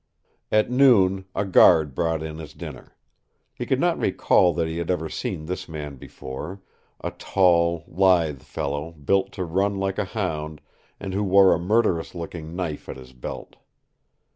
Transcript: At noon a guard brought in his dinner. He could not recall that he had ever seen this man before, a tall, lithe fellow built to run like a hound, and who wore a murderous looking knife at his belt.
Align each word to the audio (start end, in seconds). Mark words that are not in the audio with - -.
At 0.51 0.71
noon 0.71 1.25
a 1.35 1.45
guard 1.45 1.93
brought 1.93 2.23
in 2.23 2.39
his 2.39 2.55
dinner. 2.55 2.97
He 3.53 3.67
could 3.67 3.79
not 3.79 3.99
recall 3.99 4.51
that 4.55 4.67
he 4.67 4.79
had 4.79 4.89
ever 4.89 5.09
seen 5.09 5.45
this 5.45 5.69
man 5.69 5.97
before, 5.97 6.59
a 7.03 7.11
tall, 7.11 7.83
lithe 7.87 8.41
fellow 8.41 8.93
built 8.93 9.31
to 9.33 9.43
run 9.43 9.75
like 9.77 9.99
a 9.99 10.05
hound, 10.05 10.59
and 10.99 11.13
who 11.13 11.23
wore 11.23 11.53
a 11.53 11.59
murderous 11.59 12.15
looking 12.15 12.55
knife 12.55 12.89
at 12.89 12.97
his 12.97 13.13
belt. 13.13 13.57